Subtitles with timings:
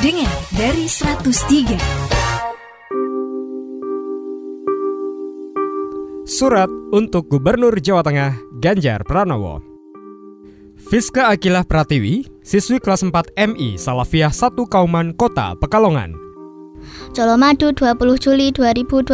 [0.00, 1.76] Dengar dari 103.
[6.30, 8.32] Surat untuk Gubernur Jawa Tengah
[8.64, 9.60] Ganjar Pranowo.
[10.88, 16.29] Fiska Akilah Pratiwi, siswi kelas 4 MI Salafiyah 1 Kauman Kota Pekalongan.
[17.10, 19.04] Colomadu 20 Juli 2020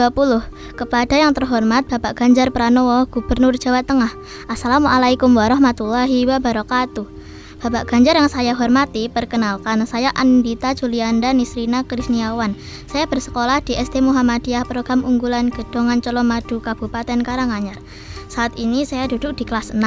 [0.76, 4.12] Kepada yang terhormat Bapak Ganjar Pranowo, Gubernur Jawa Tengah
[4.46, 7.16] Assalamualaikum warahmatullahi wabarakatuh
[7.56, 12.52] Bapak Ganjar yang saya hormati, perkenalkan saya Andita Julianda Nisrina Krisniawan.
[12.84, 17.80] Saya bersekolah di SD Muhammadiyah Program Unggulan Gedongan Colomadu, Kabupaten Karanganyar.
[18.28, 19.80] Saat ini saya duduk di kelas 6.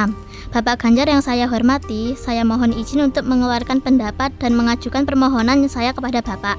[0.50, 5.94] Bapak Ganjar yang saya hormati, saya mohon izin untuk mengeluarkan pendapat dan mengajukan permohonan saya
[5.94, 6.58] kepada Bapak.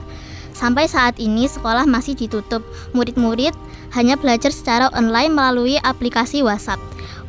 [0.62, 2.62] Sampai saat ini sekolah masih ditutup.
[2.94, 3.58] Murid-murid
[3.98, 6.78] hanya belajar secara online melalui aplikasi WhatsApp.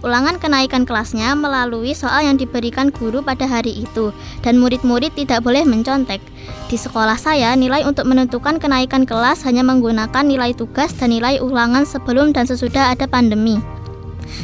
[0.05, 4.13] Ulangan kenaikan kelasnya melalui soal yang diberikan guru pada hari itu
[4.45, 6.21] dan murid-murid tidak boleh mencontek.
[6.69, 11.89] Di sekolah saya, nilai untuk menentukan kenaikan kelas hanya menggunakan nilai tugas dan nilai ulangan
[11.89, 13.63] sebelum dan sesudah ada pandemi.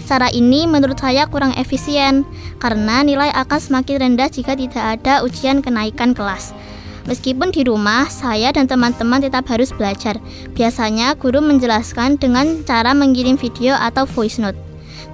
[0.08, 2.24] Cara ini menurut saya kurang efisien
[2.62, 6.56] karena nilai akan semakin rendah jika tidak ada ujian kenaikan kelas.
[7.06, 10.18] Meskipun di rumah, saya dan teman-teman tetap harus belajar.
[10.58, 14.58] Biasanya guru menjelaskan dengan cara mengirim video atau voice note.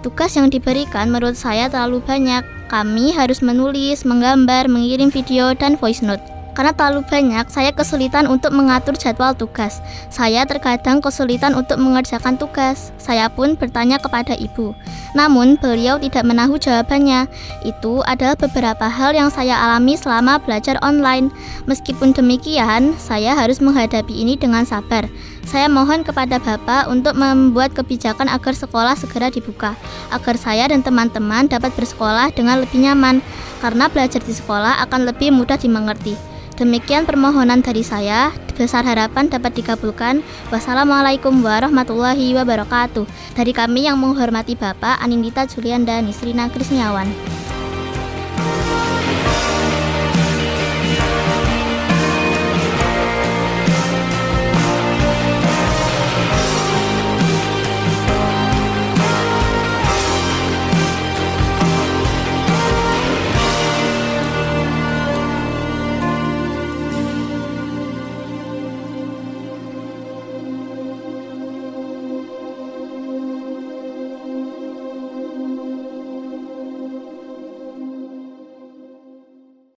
[0.01, 2.45] Tugas yang diberikan menurut saya terlalu banyak.
[2.69, 6.34] Kami harus menulis, menggambar, mengirim video, dan voice note.
[6.55, 9.83] Karena terlalu banyak, saya kesulitan untuk mengatur jadwal tugas.
[10.07, 12.95] Saya terkadang kesulitan untuk mengerjakan tugas.
[12.95, 14.71] Saya pun bertanya kepada ibu.
[15.19, 17.27] Namun, beliau tidak menahu jawabannya.
[17.67, 21.35] Itu adalah beberapa hal yang saya alami selama belajar online.
[21.67, 25.11] Meskipun demikian, saya harus menghadapi ini dengan sabar.
[25.45, 29.75] Saya mohon kepada Bapak untuk membuat kebijakan agar sekolah segera dibuka,
[30.15, 33.21] agar saya dan teman-teman dapat bersekolah dengan lebih nyaman,
[33.59, 36.17] karena belajar di sekolah akan lebih mudah dimengerti.
[36.55, 38.31] Demikian permohonan dari saya.
[38.55, 40.23] Besar harapan dapat dikabulkan.
[40.55, 43.03] Wassalamualaikum warahmatullahi wabarakatuh.
[43.35, 47.11] Dari kami yang menghormati Bapak Anindita Julian dan Nisrina Krisniawan.